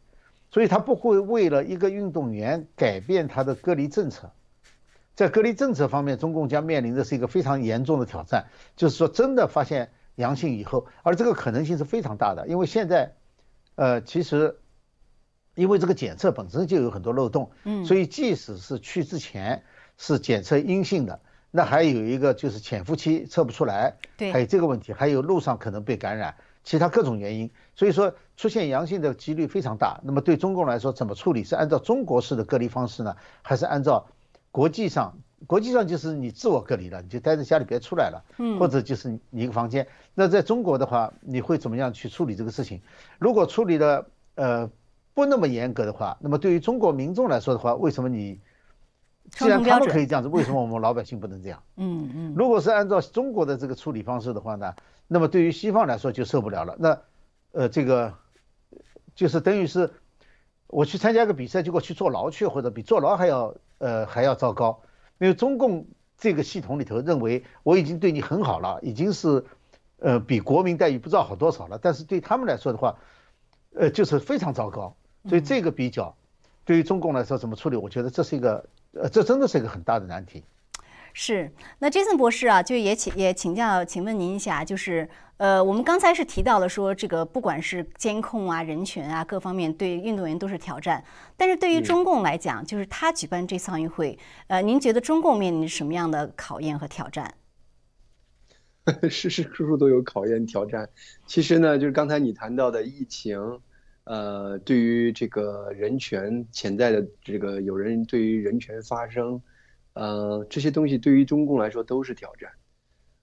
[0.51, 4.33] 所以他不会为了一个运动员改变他的隔离政策。
[5.17, 13.15] 在隔离政策方面，中共将面临的是一个非常严重的挑战，就是说真的发现阳性以后，而这个可能性是非常大的，因为现在，
[13.77, 14.59] 呃，其实
[15.55, 19.65] 因为这个检测本身就有很多漏洞，嗯，所以即使是去之前
[19.97, 21.19] 是检测阴性的，
[21.51, 26.35] 那还有一个就是潜伏期测不出来，对，还有这个问题，还有路上可能被感染。
[26.63, 30.01] 其他各种原因，所以说出现阳性的几率非常大。
[30.03, 31.45] 那么对中共来说，怎么处理？
[31.45, 34.09] 是按照中国式的隔离方式呢，还是按照
[34.57, 35.13] 国际上？
[35.47, 39.87] 国际上就是你自我隔离了，你就待在家里别出来了，嗯，或者就是你一个房间。
[40.15, 42.81] 那在中国的话，你会怎么样去处理这个事情？
[43.19, 44.71] 如果处理的呃
[45.13, 48.41] 不那么严格的话，那么对于中国民众来说的话，为什么你
[49.31, 51.63] 既然他们可以这样子，为什么我们老百姓不能这样？
[51.77, 52.35] 嗯嗯。
[52.35, 54.73] 如果是按照中国的这个处理方式的话呢？
[55.07, 56.75] 那么对于西方来说就受不了了。
[56.79, 56.99] 那，
[57.53, 58.15] 呃，这个
[59.15, 59.91] 就是等于是
[60.67, 64.83] 我去参加个比赛，结果去坐牢去，或者比坐牢还要呃还要糟糕。
[65.19, 65.87] 因为中共
[66.19, 69.45] 这个系统里头认为我已经对你很好了，已经是
[69.99, 71.79] 呃比国民待遇不知道好多少了。
[71.81, 72.97] 但是对他们来说的话，
[73.75, 74.95] 呃就是非常糟糕。
[75.29, 76.15] 所以这个比较
[76.65, 77.77] 对于中共来说怎么处理？
[77.77, 80.45] 我觉得这是一个呃这真的是一个很大的难题。
[81.19, 91.03] 是，那 Jason 博士啊，就也请也请教，请问您一下，就是呃，我们刚才是提到了说，这个不管是监控啊、人权啊各方面，对运动员都是挑战。
[91.35, 97.33] 但是对于中共来讲，就是他举办这次奥运会，呃，您觉得中共面临什么样的考验和挑战？
[99.09, 100.87] 事事处处都有考验挑战。
[101.25, 103.59] 其实呢，就是刚才你谈到的疫情，
[104.05, 109.41] 呃，对于这个人权潜在的这个有人对于人权发声。
[109.97, 112.51] 呃，这些东西对于中共来说都是挑战。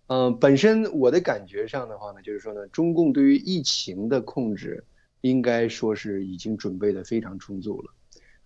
[0.07, 4.83] 嗯，本身我的感觉上的话呢，就是说呢，中共对于疫情的控制，
[5.21, 7.93] 应该说是已经准备的非常充足了。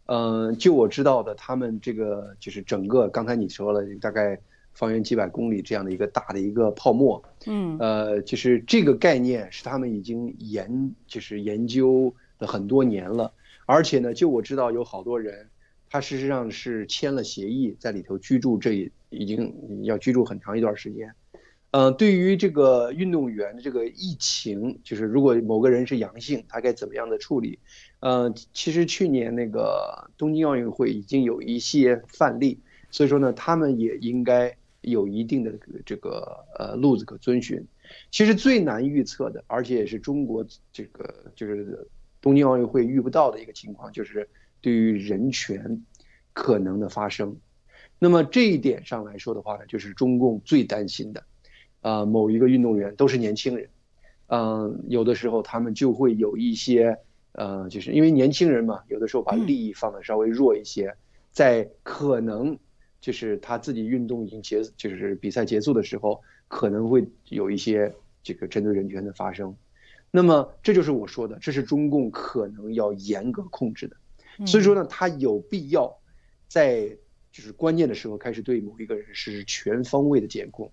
[0.08, 4.38] 嗯，就我知道的，他们这个就是整个刚才你说了，大概
[4.74, 13.32] 方圆几百公里这样的一个大的一个泡沫，嗯，呃，就是这个概念是他们已经研就是研究了很多年了，
[13.66, 15.48] 而且呢，就我知道有好多人。
[15.90, 21.14] 他事实上是签了协议，在里头居住，这已经要居住很长一段时间。
[21.72, 27.60] 呃，对于这个运动员的这个疫情，就是如果某个人是阳性，他该怎么样的处理？
[28.00, 35.54] 呃，其实去年那个东京奥运会已经有一些范例，所以说呢，他们也应该有一定的
[35.86, 37.64] 这个呃路子可遵循。
[38.12, 41.86] 其实最难预测的，而且也是中国这个就是
[42.22, 44.28] 东京奥运会遇不到的一个情况，就是。
[44.62, 45.84] 对于人权
[46.34, 47.38] 可能的发生，
[48.00, 51.24] 那么这一点上来说的话呢，就是中共最担心的，
[51.82, 53.70] 啊，某一个运动员都是年轻人，
[54.28, 56.98] 嗯，有的时候他们就会有一些，
[57.32, 60.96] 呃，就是因为年轻人嘛，有的时候把利益放的稍微弱一些，
[61.32, 62.58] 在可能
[63.00, 69.56] 就是他自己运动已经结，就是比赛结束的时候，可能会有一些这个针对人权的发生。
[70.10, 73.96] 那么这就是我说的，这是中共可能要严格控制的。
[74.46, 75.98] 所以说呢，他有必要
[76.48, 76.98] 在
[77.32, 80.72] 就是关键的时候开始对某一个人实施全方位的监控。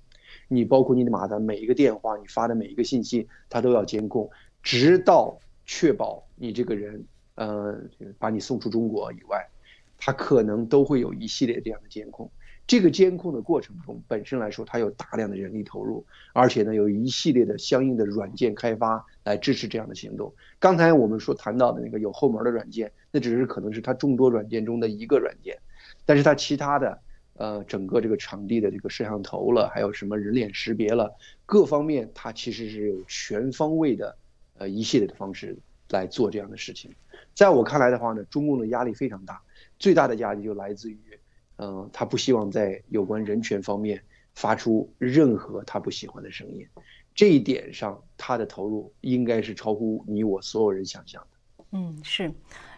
[0.48, 4.28] 你包括你打的每一个电话，你发的每一个信息，他都要监控，
[4.62, 7.04] 直到确保你这个人，
[7.36, 7.80] 呃，
[8.18, 9.48] 把你送出中国以外，
[9.96, 12.30] 他可能都会有一系列这样的监控。
[12.66, 20.32] 这个监控的过程中，本身来说，它有大量的人力投入，而且呢，有一系列的相应的软件开发来支持这样的行动。
[20.58, 25.58] 刚才我们说谈到的那个有后门的软件，那只是可能是它众多软件中的一个软件，
[26.06, 26.98] 但是它其他的，
[27.34, 34.16] 呃，整个这个场地的这个摄像头了，还有什么人脸识别了，各方面它其实是有全方位的，
[34.56, 35.54] 呃，一系列的方式
[35.90, 36.90] 来做这样的事情。
[37.34, 39.42] 在我看来的话呢，中共的压力非常大，
[39.78, 40.98] 最大的压力就来自于。
[41.56, 44.02] 嗯，他不希望在有关人权方面
[44.34, 46.66] 发出任何他不喜欢的声音，
[47.14, 51.64] 这一点上他的投入应该是超乎你我所有人想象的。
[51.72, 52.32] 嗯，是。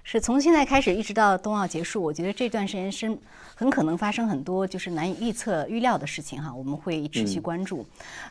[0.08, 3.18] 是从现在开始一直到冬奥结束，我觉得这段时间是
[3.56, 7.84] 很可能发生很多就是难以预测、预料的事情哈，我们会持续关注。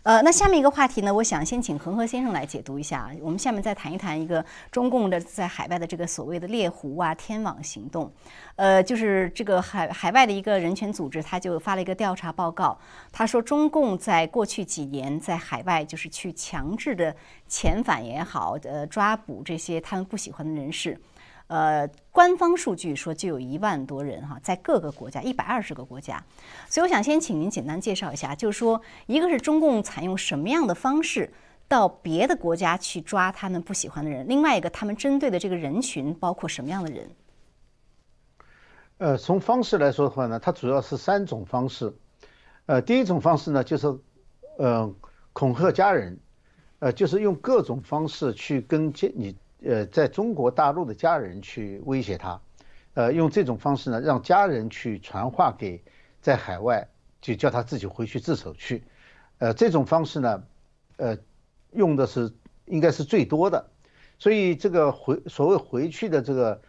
[0.04, 3.12] 呃，那下面一个话题呢，我想先请恒河先生来解读一下。
[3.22, 8.10] 我们下面再谈一谈一个中共的在海外的这个所谓的猎狐啊、天网行动。
[8.56, 12.80] 呃，就是这个海海外的一个人权组织，他就发了一个调查报告，
[13.12, 17.14] 他说中共在过去几年在海外就是去强制的
[17.50, 20.98] 遣返也好，呃，抓捕这些他们不喜欢的人士。
[21.48, 26.26] 呃，官方数据说就有一万多人哈，在各个国家一百二十个国家，
[26.68, 31.32] 所以我想先请您简单介绍一下，就是说，一个是中共采用什么样的方式
[31.68, 37.08] 到别的国家去抓他们不喜欢的人，另外一个他们针对的这个人群包括什么样的人？
[38.98, 41.94] 呃，从方式来说的话呢，它主要是三种方式。
[42.66, 43.96] 呃，第一种方式呢，就是
[44.58, 44.92] 呃
[45.32, 46.18] 恐吓家人，
[46.80, 49.38] 呃，就是用各种方式去跟接你。
[49.66, 52.40] 呃，在中国大陆的家人去威胁他，
[52.94, 55.84] 呃，用这种方式呢，让家人去传话给
[56.22, 56.88] 在海外，
[57.20, 58.84] 就叫他自己回去自首去，
[59.40, 60.44] 呃，这种方式呢，
[60.98, 61.18] 呃，
[61.72, 62.32] 用的是
[62.66, 63.66] 应该是最多的，
[64.20, 66.62] 所以这个回所谓回去的这个，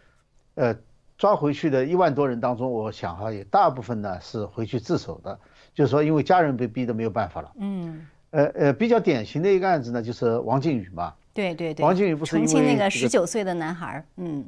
[0.55, 0.75] 呃，
[1.19, 5.39] 抓回去的一万多人当中，我想哈，也大部分呢是回去自首的，
[5.75, 11.13] 就是说因为家人被逼得没有办法了，嗯，呃呃，比较典型的一个案子呢，就是王靖宇嘛。
[11.37, 14.43] 对对对，王靖宇不是重庆那个十九岁的男孩嗯，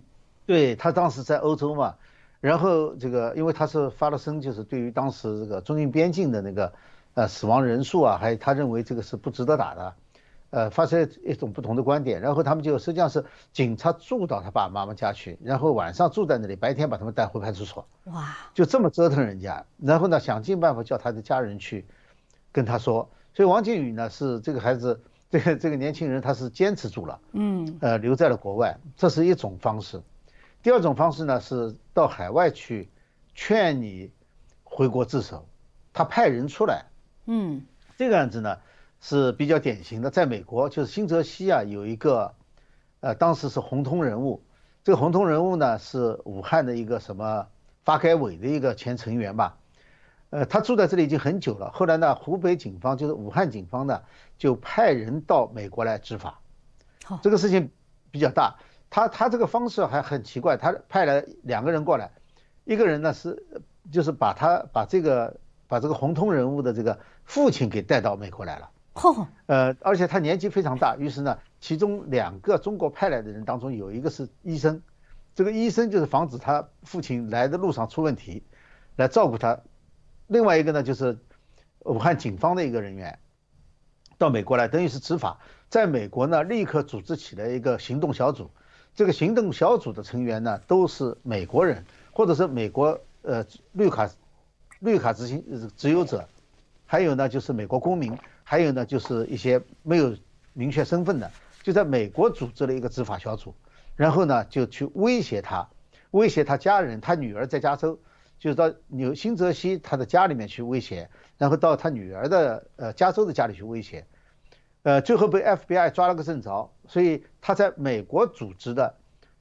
[0.47, 1.93] 对他当时在欧洲嘛，
[2.41, 6.73] 然后这个因为他是发了声，就是对于当时这个中印边境的那个
[7.13, 9.93] 呃死亡人数啊，还有他认为这个是不值得打的，
[10.49, 13.23] 呃，发生一种不同的观点，然后他们就实际上是
[13.53, 21.85] 警察住到他爸爸妈妈家去，然后晚上住在那里，白天把他们带回派出所，哇，就这么折腾人家，然后呢想尽办法叫他的家人去
[22.51, 24.99] 跟他说，所以王靖宇呢是这个孩子。
[25.29, 30.01] 这个这个年轻人他是坚持住了，嗯，呃，留在了国外，这是一种方式。
[30.63, 32.89] 第二种方式呢是到海外去
[33.35, 34.11] 劝你
[34.63, 35.47] 回国自首，
[35.93, 36.85] 他派人出来，
[37.27, 37.63] 嗯，
[37.95, 38.57] 这个案子呢
[39.01, 42.33] 是比较典型的，在美国就是新泽西啊有一个，
[42.99, 44.41] 呃，当时是红通人物，
[44.83, 47.45] 这个红通人物呢是武汉的一个什么
[47.85, 49.58] 发改委的一个前成员吧。
[50.31, 51.71] 呃，他住在这里已经很久了。
[51.71, 54.01] 后来呢，湖北警方就是武汉警方呢，
[54.37, 56.39] 就派人到美国来执法。
[57.03, 57.71] 好，这个事情
[58.11, 58.55] 比较大。
[58.91, 62.11] 他他这个方式还很奇怪，他派了两个人过来，
[62.63, 63.43] 一个人呢是
[63.91, 65.35] 就是把他把这个
[65.67, 68.69] 把这个红通人物的这个父亲给带到美国来了。
[68.93, 69.25] 嚯！
[69.47, 70.95] 呃，而且他年纪非常大。
[70.97, 74.81] 于是呢，其中两个中国派来的人当中有一个是医生，
[75.33, 78.43] 这个医生就是防止他父亲来的路上出问题，
[78.95, 79.59] 来照顾他。
[80.29, 81.17] 另外一个呢，就是
[81.79, 83.17] 武汉警方的一个人员
[84.19, 85.39] 到美国来，等于是执法。
[85.69, 88.51] 在美国呢，立刻组织起了一个行动小组。
[88.93, 94.07] 这个行动小组的成员呢，都是美国人，或者是美国呃绿卡
[94.79, 95.43] 绿卡执行
[95.75, 96.27] 持有者，
[96.85, 100.15] 还有呢就是美国公民，还有呢就是一些没有
[100.53, 101.31] 明确身份的，
[101.63, 103.55] 就在美国组织了一个执法小组，
[103.95, 105.67] 然后呢就去威胁他，
[106.11, 107.99] 威胁他家人，他女儿在加州。
[108.39, 114.07] 就是到纽新泽西他的家里面去威胁，然后到他女儿的呃加州的家里去威胁，
[114.83, 116.71] 呃，最后被 FBI 抓了个正着。
[116.87, 118.95] 所以他在美国组织的，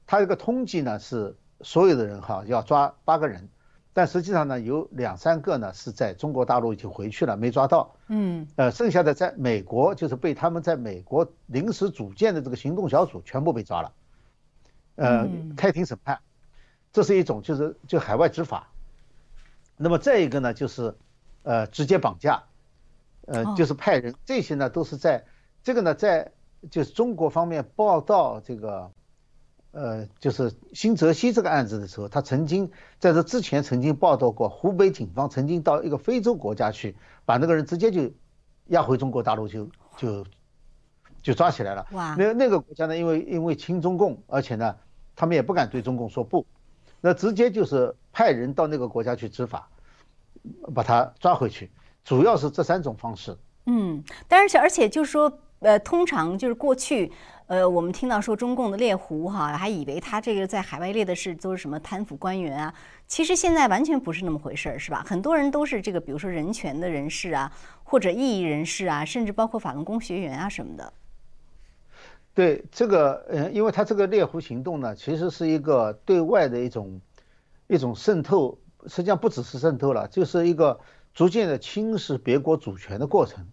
[0.05, 3.47] 他这个通缉呢是所有的人哈要抓八个人，
[3.93, 7.95] 但实际上呢，有两三个呢是在中国大陆已经回去了，没抓到。
[8.07, 13.93] 嗯，呃，剩下的在美国就是被他们在美国临时组建的这个行动小组全部被抓了，
[14.95, 16.19] 呃，开庭审判，
[16.91, 18.67] 这是一种就是就海外执法。
[19.79, 20.95] 那么再一个呢，就是
[21.43, 22.43] 呃直接绑架，
[23.25, 25.25] 呃就是派人，这些呢都是在
[25.63, 26.31] 这个呢在
[26.69, 28.91] 就是中国方面报道这个。
[29.71, 38.09] 呃，就是新泽西这个案子的时候，他曾经在这之前曾经报道过，湖北警方曾经到一个非洲国家去，把那个人直接就
[38.69, 40.25] 押回中国大陆，就就
[41.21, 41.85] 就抓起来了。
[41.91, 42.15] 哇！
[42.17, 44.75] 那那个国家呢，因为因为亲中共，而且呢，
[45.15, 46.47] 他们也不敢对中共说不，
[47.01, 49.67] 那直接就是派人到那个国家去执法，
[50.73, 51.69] 把他抓回去，
[52.03, 53.37] 主要是这三种方式。
[53.65, 57.11] 嗯，但是而且就是说，呃，通常就是过去。
[57.47, 62.71] 呃，我们听到说中共的猎狐哈，还以为他这个在海外猎的是都是什么贪腐官员啊？
[63.07, 65.03] 其实现在完全不是那么回事儿，是吧？
[65.07, 67.51] 很多人都是这个，比如说人权的人士啊，
[67.83, 70.93] 或者异议人士啊，甚至包括法轮功学员啊什么的。
[72.39, 77.01] 对这个，呃，因为他这个猎狐行动呢，其实是一个对外的一种
[77.67, 80.79] 一种渗透，实际上不只是渗透了，就是一个
[81.13, 83.45] 逐渐的侵蚀别国主权的过程。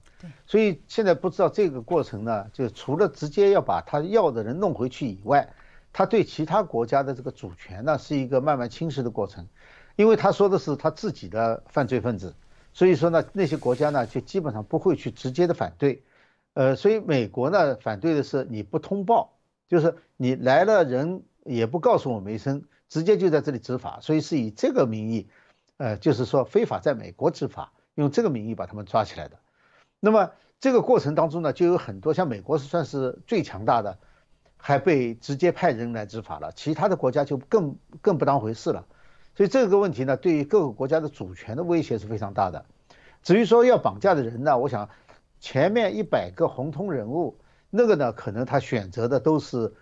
[0.46, 5.52] 所以现在不知道这个过程呢，就除了直接要把他要的人弄回去以外，
[5.92, 9.48] 他对其他国家的这个主权呢，是一个慢慢侵蚀的过程。
[9.96, 12.32] 因为他说的是他自己的犯罪分子，
[12.72, 16.04] 所以说呢，那些国家呢就基本上不会去直接的反对。
[16.56, 19.34] 呃，所以美国呢反对的是你不通报，
[19.68, 25.28] 就是你来了人也不告诉我们一声，直接就在这里执法，所以是以这个名义，
[25.76, 29.36] 呃，就是说非法在美国执法，用这个名义把他们抓起来的。
[30.00, 33.98] 那么这个过程当中呢，就有很多像美国是算是最强大的，
[34.56, 38.86] 还被直接派人来执法了，其他的国家就更更不当回事了。
[39.34, 42.64] 所以这个问题呢，对于各个国家的主权的威胁是非常大的。
[43.22, 44.88] 至于说要绑架的人呢，我想
[45.46, 47.38] 前面一百个红通人物，
[47.70, 49.72] 那个呢，可能他选择的都是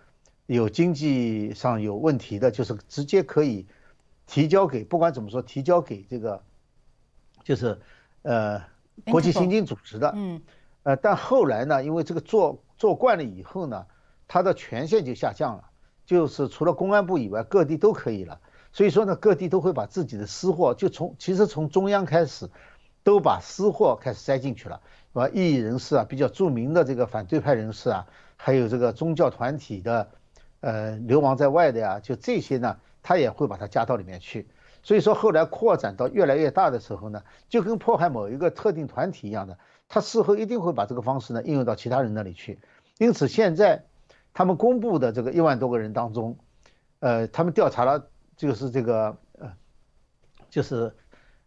[0.45, 3.65] 有经济上有问题的，就是直接可以
[4.27, 6.43] 提交给，不管怎么说，提交给这个，
[7.43, 7.79] 就是
[8.21, 8.61] 呃。
[9.11, 10.41] 国际刑警组织的，嗯，
[10.83, 13.87] 呃，但后来呢，因为这个做做惯了以后呢，
[14.25, 15.65] 他的权限就下降了，
[16.05, 18.39] 就是除了公安部以外，各地都可以了。
[18.71, 22.49] 所以说呢，各地都会把自己的私货，就从其实从中央开始，
[23.03, 25.29] 都把私货开始塞进去了，是吧？
[25.33, 30.09] 异议人士啊，比较著名的这个反对派人士啊，还有这个宗教团体的，
[30.59, 34.47] 呃，流亡在外的呀，就这些呢，他也会把它加到里面去。
[34.83, 39.57] 所以说，后来扩展到越来越大的时候呢，就跟迫害某一个特定团体一样的，
[39.89, 42.59] 他事后一定会把这个方式呢应用到其他人那里去。
[42.99, 43.83] 因此，现在
[44.33, 46.37] 他们公布的这个一万多个人当中，
[46.99, 48.07] 呃，他们调查了，
[48.37, 49.53] 就是这个呃，
[50.51, 50.93] 就是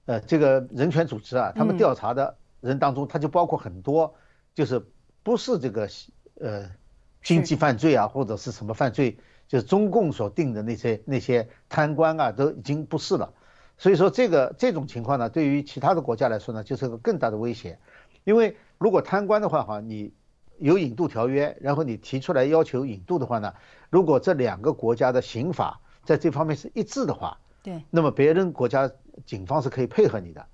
[0.07, 4.15] 呃这个人权组织啊，他们调查的人当中，他就包括很多，
[4.55, 4.85] 就是
[5.23, 5.89] 不是这个
[6.41, 6.71] 呃
[7.23, 9.19] 经济犯罪啊，或者是什么犯罪。
[9.49, 13.33] 就是中共所定的那些那些贪官啊，都已经不是了，
[13.79, 17.79] 所以说这个这种情况呢，对于其他的国家来说呢，就是个更大的威胁。
[18.25, 20.13] 因为如果贪官的话哈，你
[20.59, 23.55] 有引渡条约，然后你提出来要求引渡的话呢，
[23.89, 28.91] 如果这两个国家的刑法在这方面是一致的话，对，那么别人国家
[29.25, 30.45] 警方是可以配合你的。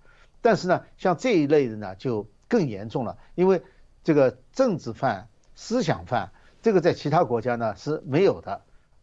[0.45, 3.63] 但是呢，像这一类的呢，就更严重了，因为
[4.03, 8.61] 这个政治犯、思想犯，这个在其他国家呢是没有的。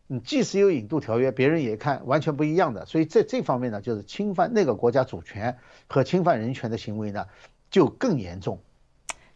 [0.07, 7.25] 嗯，即使有引渡条约，别人也看完全不一样的，所以在这方面呢，就是侵犯那个国家主权和侵犯人权的行为呢，
[7.71, 8.61] 就更严重。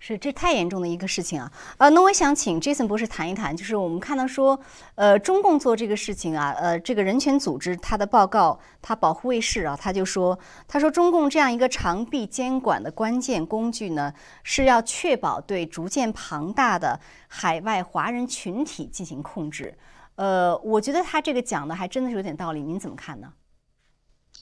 [0.08, 1.52] 是，这太严重的一个事情啊！
[1.80, 4.60] 呃，那我想请 Jason 博士谈一谈，就是我们看到说，
[4.94, 10.38] 呃，中共做这个事情啊，呃，这个人权组织他的报告，他保护卫士啊，他就说，
[10.68, 19.76] 他说中共这样一个长臂监管的关键工具呢，是要确保对逐渐庞大的海外华人群体进行控制。
[20.18, 23.34] 呃，我觉得他这个讲的还真的是有点道理，您怎么看呢？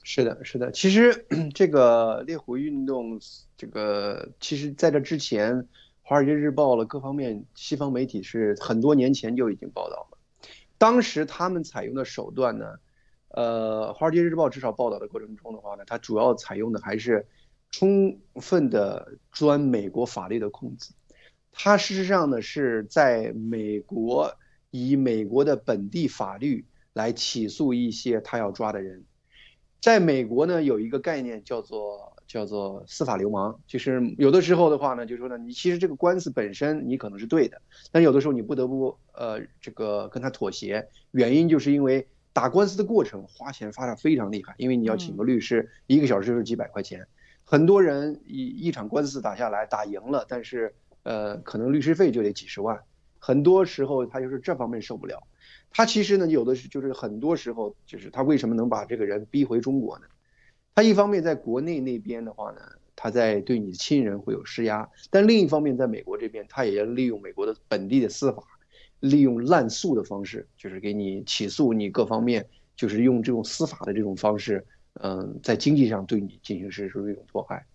[0.04, 1.26] 是的，是的，其实
[1.56, 3.20] 这个猎狐运动，
[3.58, 5.56] 这个其实在这之前，
[6.02, 10.18] 《华尔街日报》了各方面西方媒体是很多年前就已经报道了。
[10.78, 12.76] 当时他们采用的手段呢，
[13.30, 17.26] 呃，《华尔街日报》至少报道的过程中的话呢，它主要采用的还是
[17.72, 20.94] 充分的钻美国法律的空子。
[21.52, 24.36] 它事实上呢是在美国。
[24.76, 29.04] 以美国的本地法律来起诉一些他要抓的人，
[29.84, 37.62] 在美国呢有一个概念叫做叫做司法流氓，就是有的时候的话呢，就说呢，你其实这个官司本身你可能是对的，
[37.92, 47.06] 但有的时候你不得不呃这个跟他妥协，原因就是因为打官司的过程花钱花的非常厉害，因为你要请个律师，一个小时就是几百块钱。
[47.44, 50.74] 很多人一一场官司打下来，打赢了，但是
[51.04, 52.80] 呃，可能律师费就得几十万。
[53.20, 55.22] 很多时候他就是这方面受不了。
[55.74, 60.06] 他其实呢，有的是就是很多时候就是他为什么能把这个人逼回中国呢？
[60.76, 62.62] 他一方面在国内那边的话呢，
[62.96, 68.44] 他在对你的亲人会有施压，但另一方面在美国这边，他也要利用美国的本地的司法。
[69.00, 74.66] 利用滥诉的方式，就是给你起诉你各方面，就是用这种司法的这种方式，
[75.02, 77.66] 嗯，在经济上对你进行实施一种迫害。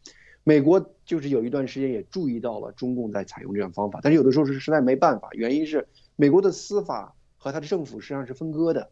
[0.43, 5.87] 美国就是有一段时间也注意到了中共在采用这样方法，但是有的时候是实在没办法，原因是
[6.17, 8.91] 美国的司法和他的政府实际上是分割的。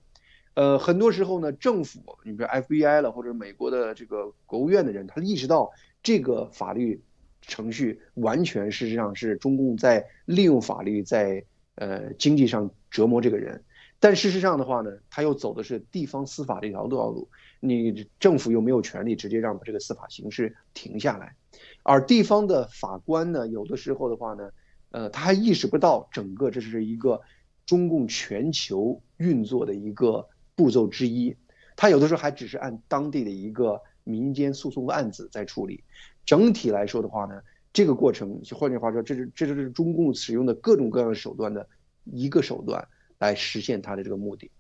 [0.55, 5.71] 呃，很多时候呢，政府，你比如 FBI 了，或者美国的这个国务院的人，他意识到
[6.03, 7.03] 这个法律
[7.43, 11.45] 程序完全事实上是中共在利用法律在。
[11.79, 13.63] 呃，经济上折磨这个人，
[14.01, 17.29] 但事实上的话呢，他又走的是地方司法这条道路，
[17.61, 21.37] 你政府又没有权利直接让这个司法形式停下来，
[21.83, 24.49] 而地方的法官呢，有的时候的话呢，
[24.91, 27.21] 呃，他还意识不到整个这是一个
[27.67, 31.37] 中共全球运作的一个步骤之一，
[31.77, 35.85] 他有的时候还只是按当地的一个民间诉讼案子在处理，
[36.25, 37.43] 整体来说的话呢。
[37.73, 41.69] 这个过程，换句话说，这是这就是中共使用的各种各样的手段的
[42.05, 42.89] 一个手段
[43.19, 44.51] 来实现他的这个目的。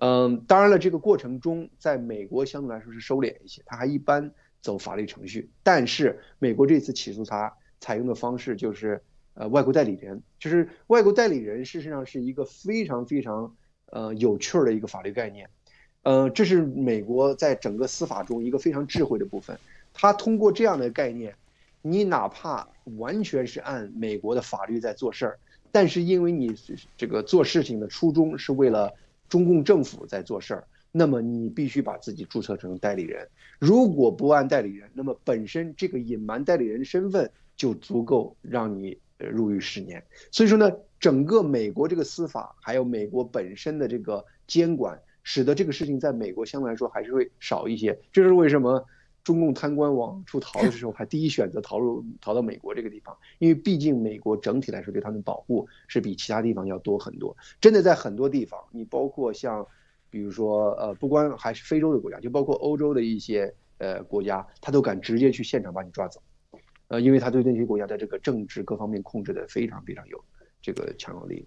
[0.00, 4.30] 嗯，当然了，这个过程中，在美国相对来说是收敛一些，他还一般
[4.60, 5.48] 走法律程序。
[5.62, 7.50] 但是美国这次起诉他
[7.80, 9.02] 采用的方式就是
[9.38, 13.54] 呃外国代理人，就是外国代理人事实上是一个非常非常
[13.86, 15.48] 呃有趣儿的一个法律概念。
[16.02, 19.58] 呃，这是美国在整个司法中一个非常智慧的部分，
[19.94, 21.34] 他通过这样的概念。
[21.80, 22.66] 你哪怕
[22.96, 25.38] 完全是按美国的法律在做事儿，
[25.70, 26.52] 但是因为你
[26.96, 28.92] 这个做事情的初衷是为了
[29.28, 33.28] 中共政府在做事儿，那么你必须把自己注册成代理人。
[33.60, 40.04] 如果不按代理人，那么本身这个隐瞒代理人身份就足够让你入狱十年。
[40.30, 47.98] 所以说呢，整个美国这个司法还有美国本身的这个监管，使得这个事情在美国相对来说还是会少一些。
[48.12, 48.84] 这是为什么？
[49.24, 57.36] 中共贪官往出逃的时候，还第一选择逃入逃到美国这个地方，因为毕竟美国整体来说对他们保护是比其他地方要多很多。
[57.60, 59.66] 真的在很多地方，你包括像，
[60.08, 66.22] 比如说呃，不光还是非洲的国家，就包括欧洲的一些呃国家，他都敢直接去现场把你抓走，
[66.88, 70.22] 呃，因为他对那些国家的这个政治各方面控制的非常非常有
[70.60, 71.46] 这个强有力。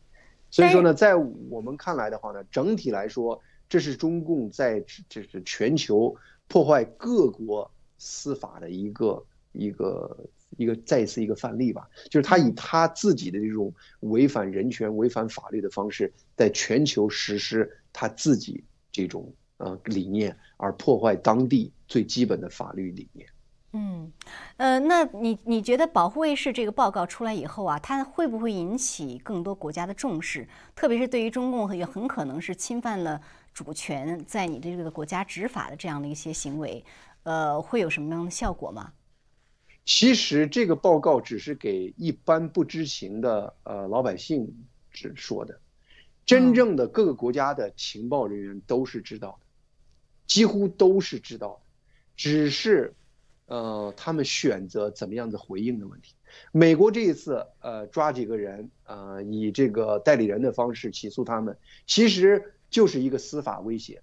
[0.50, 6.16] 所以说呢，在我们看来的话呢，整体来说，这是中共在这是全球。
[6.48, 18.62] 破坏各国司法的一个一个一个再一次一个范例吧，就是他以他自己的这种违反人权、违反法律的方式，在全球实施他自己
[18.92, 23.26] 这种呃理念，而破坏当地最基本的法律理念。
[23.74, 24.12] 嗯，
[24.58, 30.48] 呃，那你你觉得保护卫士这个报告出来以后啊，它会不会引起更多国家的重视？
[30.76, 33.22] 特别是对于中共也很可能是侵犯了。
[33.54, 36.84] 主权在你的这个国家执法的这样的一些行为，
[37.24, 38.94] 呃，会有什么样的效果吗？
[39.84, 44.48] 其实这个报告只是给一般不知情的呃老百姓
[44.90, 45.60] 只说的，
[46.26, 49.46] 真正的各个国家的情报人员都是知道的，
[50.28, 51.62] 几乎都是知道的，
[52.16, 52.94] 只是
[53.52, 56.16] 呃他们选择怎么样子回应的问题。
[56.52, 62.54] 美国这一次呃抓几个人呃以这个代理人的方式起诉他们，其实。
[62.72, 64.02] 就是一个司法威胁，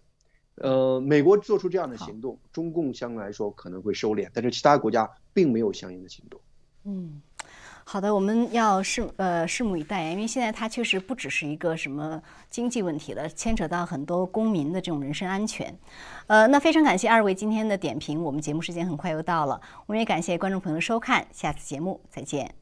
[0.56, 6.38] 呃，美国做出这样的行动，中共相对来说可能会收敛，但是其他国家并没有相应的行动。
[6.84, 7.22] 嗯，
[7.90, 12.20] 好的，我们要拭呃拭目以待，因为现在它确实不只是一个什么
[12.50, 15.74] 经济问题了，牵扯到很多公民的这种人身安全。
[16.26, 22.54] 呃，那非常感谢二位今天的点评，我们节目时间很快又到了，我们也感谢观众朋友收看，下次节目再见。